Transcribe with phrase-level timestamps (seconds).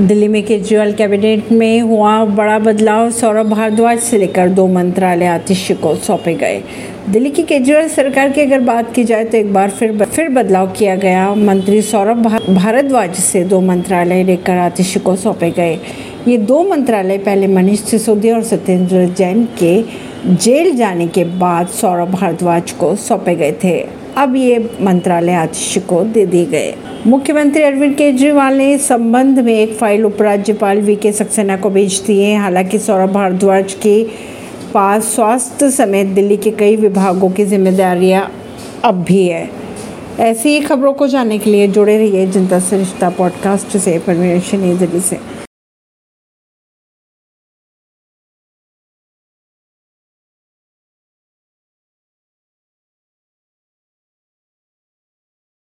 [0.00, 5.70] दिल्ली में केजरीवाल कैबिनेट में हुआ बड़ा बदलाव, सौरभ भारद्वाज से लेकर दो मंत्रालय आतिश
[5.72, 6.60] को सौंपे गए।
[7.10, 10.70] दिल्ली की केजरीवाल सरकार की अगर बात की जाए तो एक बार फिर फिर बदलाव
[10.72, 15.78] किया गया। मंत्री सौरभ भारद्वाज से दो मंत्रालय लेकर आतिश को सौंपे गए।
[16.28, 19.82] ये दो मंत्रालय पहले मनीष सिसोदिया और सत्येंद्र जैन के
[20.26, 26.04] जेल जाने के बाद सौरभ भारद्वाज को सौंपे गए थे। अब ये मंत्रालय आतिश को
[26.04, 26.74] दे दिए गए।
[27.06, 32.22] मुख्यमंत्री अरविंद केजरीवाल ने संबंध में एक फ़ाइल उपराज्यपाल वी के सक्सेना को भेज दी
[32.22, 34.06] है। हालाँकि सौरभ भारद्वाज के
[34.74, 38.32] पास स्वास्थ्य समेत दिल्ली के कई विभागों की जिम्मेदारियाँ
[38.84, 39.50] अब भी है।
[40.20, 44.50] ऐसी ही खबरों को जानने के लिए जुड़े रहिए जनता से रिश्ता पॉडकास्ट से। परमेश
[44.54, 45.35] दिल्ली से।